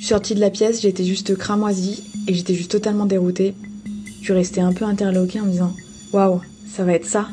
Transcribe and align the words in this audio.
Je 0.00 0.06
suis 0.06 0.14
sortie 0.14 0.34
de 0.34 0.40
la 0.40 0.48
pièce, 0.48 0.80
j'étais 0.80 1.04
juste 1.04 1.36
cramoisie 1.36 2.02
et 2.26 2.32
j'étais 2.32 2.54
juste 2.54 2.70
totalement 2.70 3.04
déroutée. 3.04 3.52
Je 4.20 4.24
suis 4.24 4.32
restée 4.32 4.62
un 4.62 4.72
peu 4.72 4.86
interloquée 4.86 5.40
en 5.40 5.44
me 5.44 5.50
disant 5.50 5.76
Waouh, 6.14 6.40
ça 6.66 6.84
va 6.84 6.94
être 6.94 7.04
ça 7.04 7.28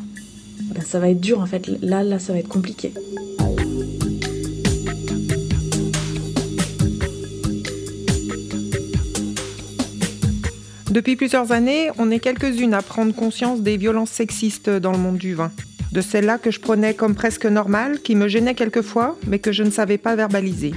ben, 0.75 0.83
Ça 0.83 0.99
va 0.99 1.09
être 1.09 1.21
dur 1.21 1.39
en 1.39 1.45
fait. 1.45 1.65
Là, 1.81 2.03
là, 2.03 2.19
ça 2.19 2.33
va 2.33 2.39
être 2.39 2.49
compliqué. 2.49 2.91
Depuis 10.91 11.15
plusieurs 11.15 11.53
années, 11.53 11.89
on 11.97 12.11
est 12.11 12.19
quelques-unes 12.19 12.73
à 12.73 12.81
prendre 12.81 13.15
conscience 13.15 13.61
des 13.61 13.77
violences 13.77 14.11
sexistes 14.11 14.69
dans 14.69 14.91
le 14.91 14.97
monde 14.97 15.17
du 15.17 15.35
vin. 15.35 15.53
De 15.93 16.01
celles-là 16.01 16.37
que 16.37 16.51
je 16.51 16.59
prenais 16.59 16.93
comme 16.93 17.15
presque 17.15 17.45
normales, 17.45 18.01
qui 18.01 18.15
me 18.15 18.27
gênaient 18.27 18.55
quelquefois, 18.55 19.17
mais 19.25 19.39
que 19.39 19.53
je 19.53 19.63
ne 19.63 19.71
savais 19.71 19.97
pas 19.97 20.17
verbaliser. 20.17 20.73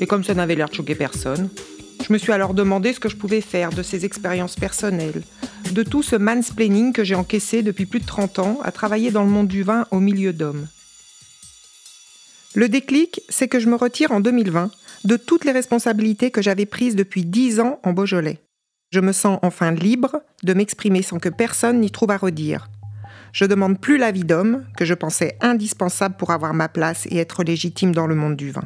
Et 0.00 0.06
comme 0.06 0.24
ça 0.24 0.34
n'avait 0.34 0.54
l'air 0.54 0.68
de 0.68 0.74
choquer 0.74 0.94
personne, 0.94 1.48
je 2.06 2.12
me 2.12 2.18
suis 2.18 2.32
alors 2.32 2.54
demandé 2.54 2.92
ce 2.92 3.00
que 3.00 3.08
je 3.08 3.16
pouvais 3.16 3.40
faire 3.40 3.70
de 3.70 3.82
ces 3.82 4.04
expériences 4.04 4.56
personnelles, 4.56 5.22
de 5.72 5.82
tout 5.82 6.02
ce 6.02 6.16
mansplaining 6.16 6.92
que 6.92 7.04
j'ai 7.04 7.14
encaissé 7.14 7.62
depuis 7.62 7.86
plus 7.86 8.00
de 8.00 8.06
30 8.06 8.38
ans 8.38 8.58
à 8.62 8.72
travailler 8.72 9.10
dans 9.10 9.24
le 9.24 9.30
monde 9.30 9.48
du 9.48 9.62
vin 9.62 9.86
au 9.90 10.00
milieu 10.00 10.32
d'hommes. 10.32 10.66
Le 12.54 12.68
déclic, 12.68 13.20
c'est 13.28 13.48
que 13.48 13.60
je 13.60 13.68
me 13.68 13.76
retire 13.76 14.12
en 14.12 14.20
2020 14.20 14.70
de 15.04 15.16
toutes 15.16 15.44
les 15.44 15.52
responsabilités 15.52 16.30
que 16.30 16.42
j'avais 16.42 16.66
prises 16.66 16.96
depuis 16.96 17.24
10 17.24 17.60
ans 17.60 17.80
en 17.82 17.92
Beaujolais. 17.92 18.38
Je 18.90 19.00
me 19.00 19.12
sens 19.12 19.38
enfin 19.42 19.72
libre 19.72 20.22
de 20.42 20.54
m'exprimer 20.54 21.02
sans 21.02 21.18
que 21.18 21.28
personne 21.28 21.80
n'y 21.80 21.90
trouve 21.90 22.12
à 22.12 22.16
redire. 22.16 22.70
Je 23.32 23.44
demande 23.44 23.80
plus 23.80 23.98
l'avis 23.98 24.24
d'homme, 24.24 24.64
que 24.76 24.84
je 24.84 24.94
pensais 24.94 25.36
indispensable 25.40 26.16
pour 26.16 26.30
avoir 26.30 26.54
ma 26.54 26.68
place 26.68 27.06
et 27.10 27.18
être 27.18 27.44
légitime 27.44 27.92
dans 27.92 28.06
le 28.06 28.14
monde 28.14 28.36
du 28.36 28.50
vin. 28.50 28.64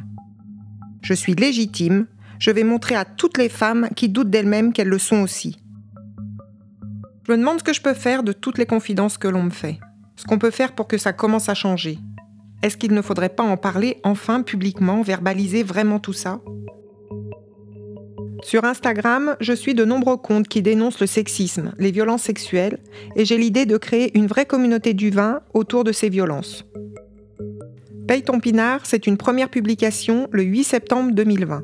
Je 1.01 1.13
suis 1.13 1.33
légitime, 1.33 2.05
je 2.39 2.51
vais 2.51 2.63
montrer 2.63 2.95
à 2.95 3.05
toutes 3.05 3.37
les 3.37 3.49
femmes 3.49 3.89
qui 3.95 4.09
doutent 4.09 4.29
d'elles-mêmes 4.29 4.73
qu'elles 4.73 4.87
le 4.87 4.99
sont 4.99 5.21
aussi. 5.21 5.57
Je 7.27 7.31
me 7.31 7.37
demande 7.37 7.59
ce 7.59 7.63
que 7.63 7.73
je 7.73 7.81
peux 7.81 7.93
faire 7.93 8.23
de 8.23 8.31
toutes 8.31 8.57
les 8.57 8.65
confidences 8.65 9.17
que 9.17 9.27
l'on 9.27 9.43
me 9.43 9.51
fait. 9.51 9.79
Ce 10.15 10.25
qu'on 10.25 10.39
peut 10.39 10.51
faire 10.51 10.73
pour 10.73 10.87
que 10.87 10.97
ça 10.97 11.13
commence 11.13 11.49
à 11.49 11.53
changer. 11.53 11.99
Est-ce 12.61 12.77
qu'il 12.77 12.93
ne 12.93 13.01
faudrait 13.01 13.29
pas 13.29 13.43
en 13.43 13.57
parler 13.57 13.97
enfin 14.03 14.43
publiquement, 14.43 15.01
verbaliser 15.01 15.63
vraiment 15.63 15.99
tout 15.99 16.13
ça? 16.13 16.41
Sur 18.43 18.65
Instagram, 18.65 19.35
je 19.39 19.53
suis 19.53 19.75
de 19.75 19.85
nombreux 19.85 20.17
comptes 20.17 20.47
qui 20.47 20.61
dénoncent 20.61 20.99
le 20.99 21.07
sexisme, 21.07 21.73
les 21.77 21.91
violences 21.91 22.23
sexuelles, 22.23 22.79
et 23.15 23.23
j'ai 23.23 23.37
l'idée 23.37 23.65
de 23.67 23.77
créer 23.77 24.17
une 24.17 24.27
vraie 24.27 24.47
communauté 24.47 24.93
du 24.93 25.11
vin 25.11 25.41
autour 25.53 25.83
de 25.83 25.91
ces 25.91 26.09
violences. 26.09 26.65
Paye 28.11 28.23
ton 28.23 28.41
pinard, 28.41 28.81
c'est 28.83 29.07
une 29.07 29.15
première 29.15 29.47
publication 29.47 30.27
le 30.31 30.43
8 30.43 30.65
septembre 30.65 31.13
2020. 31.13 31.63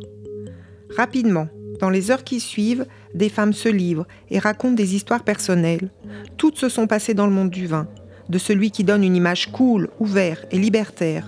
Rapidement, 0.95 1.49
dans 1.81 1.89
les 1.89 2.09
heures 2.09 2.23
qui 2.23 2.39
suivent, 2.39 2.85
des 3.13 3.27
femmes 3.27 3.51
se 3.51 3.67
livrent 3.67 4.07
et 4.29 4.39
racontent 4.39 4.73
des 4.73 4.95
histoires 4.95 5.25
personnelles. 5.25 5.91
Toutes 6.37 6.57
se 6.57 6.69
sont 6.69 6.87
passées 6.87 7.13
dans 7.13 7.27
le 7.27 7.33
monde 7.33 7.49
du 7.49 7.67
vin, 7.67 7.89
de 8.29 8.37
celui 8.37 8.71
qui 8.71 8.85
donne 8.85 9.03
une 9.03 9.17
image 9.17 9.51
cool, 9.51 9.89
ouvert 9.99 10.45
et 10.49 10.57
libertaire, 10.57 11.27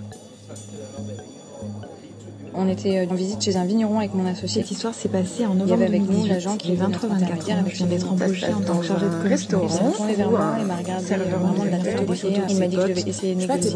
on 2.60 2.68
était 2.68 3.00
euh, 3.00 3.06
en 3.10 3.16
visite 3.16 3.42
chez 3.42 3.56
un 3.56 3.66
vigneron 3.66 4.00
avec 4.00 4.14
mon 4.14 4.26
associé. 4.26 4.62
Cette 4.62 4.72
histoire 4.72 4.94
s'est 4.94 5.08
passée 5.08 5.46
en 5.46 5.54
novembre. 5.54 5.66
Il 5.68 5.70
y 5.70 5.74
avait 5.74 5.86
avec 5.86 6.10
nous 6.10 6.26
l'agent 6.26 6.58
qui 6.58 6.74
est 6.74 6.76
23 6.76 7.10
24 7.10 7.52
ans. 7.52 7.64
Je 7.68 7.76
viens 7.76 7.88
d'être 7.88 8.12
embauchée 8.12 8.54
en 8.54 8.62
tant 8.62 8.78
que 8.80 8.86
chargée 8.86 9.06
de 9.06 9.30
restaurant. 9.30 9.94
Il 10.10 10.16
vers 10.16 10.30
moi 10.30 10.56
et 10.60 10.66
m'a 10.66 10.76
regardé 10.76 11.06
vraiment 11.06 11.64
de 11.64 11.70
la 11.70 11.78
tête 11.78 12.02
aux 12.02 12.12
pieds. 12.12 12.42
Il 12.50 12.60
m'a 12.60 12.68
dit 12.68 12.76
que 12.76 12.82
je 12.82 12.88
devais 12.88 13.10
essayer 13.10 13.36
de 13.36 13.40
négocier. 13.40 13.70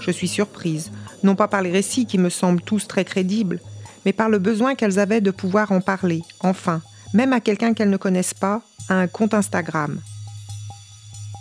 Je 0.00 0.10
suis 0.10 0.28
surprise, 0.28 0.90
non 1.22 1.36
pas 1.36 1.48
par 1.48 1.62
les 1.62 1.70
récits 1.70 2.06
qui 2.06 2.18
me 2.18 2.30
semblent 2.30 2.62
tous 2.62 2.88
très 2.88 3.04
crédibles, 3.04 3.60
mais 4.04 4.12
par 4.12 4.28
le 4.28 4.38
besoin 4.38 4.74
qu'elles 4.74 4.98
avaient 4.98 5.20
de 5.20 5.30
pouvoir 5.30 5.72
en 5.72 5.80
parler, 5.80 6.22
enfin, 6.40 6.80
même 7.12 7.32
à 7.32 7.40
quelqu'un 7.40 7.74
qu'elles 7.74 7.90
ne 7.90 7.96
connaissent 7.96 8.34
pas, 8.34 8.62
à 8.88 8.94
un 8.94 9.06
compte 9.06 9.34
Instagram. 9.34 10.00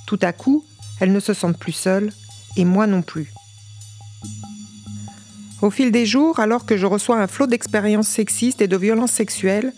Tout 0.07 0.19
à 0.21 0.33
coup, 0.33 0.65
elles 0.99 1.13
ne 1.13 1.19
se 1.19 1.33
sentent 1.33 1.57
plus 1.57 1.71
seules, 1.71 2.11
et 2.57 2.65
moi 2.65 2.85
non 2.85 3.01
plus. 3.01 3.31
Au 5.61 5.69
fil 5.71 5.91
des 5.91 6.05
jours, 6.05 6.39
alors 6.39 6.65
que 6.65 6.77
je 6.77 6.85
reçois 6.85 7.21
un 7.21 7.27
flot 7.27 7.47
d'expériences 7.47 8.07
sexistes 8.07 8.61
et 8.61 8.67
de 8.67 8.77
violences 8.77 9.11
sexuelles, 9.11 9.73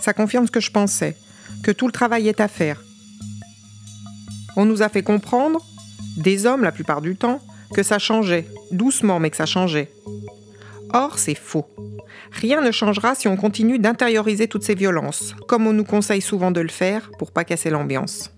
ça 0.00 0.12
confirme 0.12 0.46
ce 0.46 0.50
que 0.50 0.60
je 0.60 0.70
pensais, 0.70 1.16
que 1.62 1.70
tout 1.70 1.86
le 1.86 1.92
travail 1.92 2.28
est 2.28 2.40
à 2.40 2.48
faire. 2.48 2.82
On 4.56 4.64
nous 4.64 4.82
a 4.82 4.88
fait 4.88 5.02
comprendre, 5.02 5.64
des 6.16 6.46
hommes 6.46 6.62
la 6.62 6.72
plupart 6.72 7.02
du 7.02 7.16
temps, 7.16 7.40
que 7.74 7.82
ça 7.82 7.98
changeait, 7.98 8.46
doucement 8.70 9.18
mais 9.20 9.30
que 9.30 9.36
ça 9.36 9.46
changeait. 9.46 9.90
Or, 10.92 11.18
c'est 11.18 11.34
faux. 11.34 11.66
Rien 12.32 12.60
ne 12.60 12.70
changera 12.70 13.14
si 13.14 13.28
on 13.28 13.36
continue 13.36 13.78
d'intérioriser 13.78 14.48
toutes 14.48 14.62
ces 14.62 14.74
violences, 14.74 15.34
comme 15.48 15.66
on 15.66 15.72
nous 15.72 15.84
conseille 15.84 16.20
souvent 16.20 16.50
de 16.50 16.60
le 16.60 16.68
faire 16.68 17.10
pour 17.18 17.32
pas 17.32 17.44
casser 17.44 17.70
l'ambiance. 17.70 18.30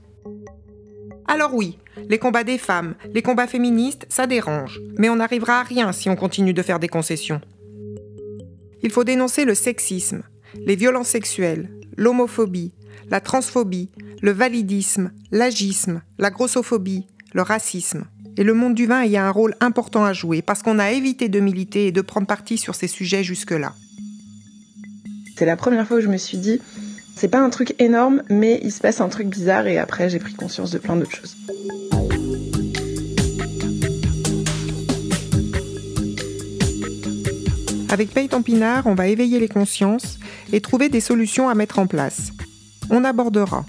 Alors 1.27 1.55
oui, 1.55 1.79
les 2.09 2.19
combats 2.19 2.45
des 2.45 2.59
femmes, 2.59 2.95
les 3.13 3.23
combats 3.23 3.47
féministes, 3.47 4.07
ça 4.09 4.27
dérange. 4.27 4.81
Mais 4.99 5.11
on 5.11 5.17
n'arrivera 5.17 5.61
à 5.61 5.63
rien 5.63 5.93
si 5.93 6.09
on 6.09 6.17
continue 6.17 6.55
de 6.55 6.63
faire 6.63 6.79
des 6.79 6.89
concessions. 6.89 7.41
Il 8.83 8.91
faut 8.91 9.05
dénoncer 9.05 9.45
le 9.45 9.55
sexisme, 9.55 10.23
les 10.55 10.77
violences 10.77 11.09
sexuelles, 11.09 11.69
l'homophobie, 11.97 12.73
la 13.11 13.21
transphobie, 13.21 13.91
le 14.23 14.31
validisme, 14.31 15.13
l'agisme, 15.31 16.03
la 16.19 16.31
grossophobie, 16.31 17.07
le 17.35 17.43
racisme. 17.43 18.05
Et 18.39 18.45
le 18.45 18.55
monde 18.55 18.75
du 18.75 18.87
vin 18.87 19.05
y 19.05 19.17
a 19.17 19.27
un 19.27 19.33
rôle 19.33 19.57
important 19.59 20.05
à 20.05 20.13
jouer 20.13 20.43
parce 20.43 20.63
qu'on 20.63 20.79
a 20.79 20.93
évité 20.93 21.29
de 21.29 21.41
militer 21.41 21.89
et 21.89 21.93
de 21.93 22.01
prendre 22.01 22.29
parti 22.29 22.57
sur 22.57 22.77
ces 22.77 22.87
sujets 22.87 23.25
jusque-là. 23.25 23.75
C'est 25.37 25.45
la 25.45 25.57
première 25.57 25.89
fois 25.89 25.97
où 25.97 26.01
je 26.01 26.07
me 26.07 26.17
suis 26.17 26.39
dit, 26.39 26.61
c'est 27.17 27.27
pas 27.27 27.41
un 27.41 27.51
truc 27.51 27.75
énorme, 27.81 28.23
mais 28.31 28.61
il 28.63 28.71
se 28.71 28.79
passe 28.79 29.01
un 29.01 29.09
truc 29.09 29.27
bizarre 29.27 29.67
et 29.67 29.77
après 29.77 30.09
j'ai 30.09 30.21
pris 30.21 30.35
conscience 30.35 30.71
de 30.71 30.79
plein 30.79 30.95
d'autres 30.95 31.17
choses. 31.17 31.37
Avec 37.91 38.11
Paye 38.11 38.29
ton 38.29 38.43
pinard, 38.43 38.87
on 38.87 38.95
va 38.95 39.09
éveiller 39.09 39.41
les 39.41 39.49
consciences 39.49 40.21
et 40.53 40.61
trouver 40.61 40.89
des 40.89 41.01
solutions 41.01 41.49
à 41.49 41.57
mettre 41.57 41.81
en 41.81 41.89
place. 41.89 42.31
On 42.89 43.03
abordera 43.03 43.67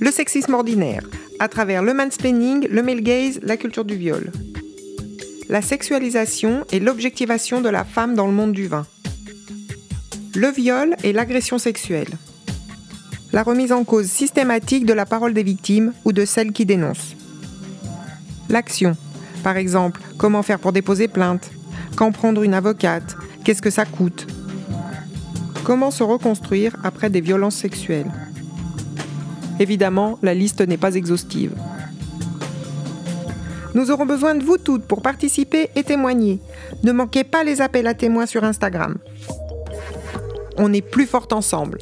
le 0.00 0.10
sexisme 0.10 0.54
ordinaire 0.54 1.02
à 1.40 1.48
travers 1.48 1.82
le 1.82 1.94
mansplaining, 1.94 2.66
le 2.68 2.82
male 2.82 3.02
gaze, 3.02 3.40
la 3.42 3.56
culture 3.56 3.84
du 3.84 3.96
viol. 3.96 4.32
La 5.48 5.62
sexualisation 5.62 6.64
et 6.72 6.80
l'objectivation 6.80 7.60
de 7.60 7.68
la 7.68 7.84
femme 7.84 8.14
dans 8.14 8.26
le 8.26 8.32
monde 8.32 8.52
du 8.52 8.66
vin. 8.66 8.86
Le 10.34 10.48
viol 10.48 10.94
et 11.02 11.12
l'agression 11.12 11.58
sexuelle. 11.58 12.08
La 13.32 13.42
remise 13.42 13.72
en 13.72 13.84
cause 13.84 14.06
systématique 14.06 14.86
de 14.86 14.92
la 14.92 15.06
parole 15.06 15.34
des 15.34 15.42
victimes 15.42 15.92
ou 16.04 16.12
de 16.12 16.24
celles 16.24 16.52
qui 16.52 16.66
dénoncent. 16.66 17.16
L'action. 18.48 18.96
Par 19.42 19.56
exemple, 19.56 20.00
comment 20.16 20.42
faire 20.42 20.58
pour 20.58 20.72
déposer 20.72 21.08
plainte, 21.08 21.50
quand 21.96 22.12
prendre 22.12 22.42
une 22.42 22.54
avocate? 22.54 23.16
Qu'est-ce 23.44 23.62
que 23.62 23.70
ça 23.70 23.84
coûte? 23.84 24.26
Comment 25.64 25.90
se 25.90 26.02
reconstruire 26.02 26.76
après 26.82 27.10
des 27.10 27.20
violences 27.20 27.56
sexuelles? 27.56 28.10
Évidemment, 29.60 30.18
la 30.22 30.34
liste 30.34 30.60
n'est 30.60 30.76
pas 30.76 30.94
exhaustive. 30.94 31.52
Nous 33.74 33.90
aurons 33.90 34.06
besoin 34.06 34.34
de 34.34 34.44
vous 34.44 34.58
toutes 34.58 34.84
pour 34.84 35.02
participer 35.02 35.70
et 35.76 35.84
témoigner. 35.84 36.40
Ne 36.82 36.92
manquez 36.92 37.24
pas 37.24 37.44
les 37.44 37.60
appels 37.60 37.86
à 37.86 37.94
témoins 37.94 38.26
sur 38.26 38.44
Instagram. 38.44 38.96
On 40.56 40.72
est 40.72 40.82
plus 40.82 41.06
fort 41.06 41.28
ensemble. 41.32 41.78